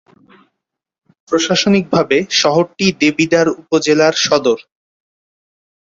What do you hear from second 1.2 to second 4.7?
প্রশাসনিকভাবে শহরটি দেবিদ্বার উপজেলার সদর।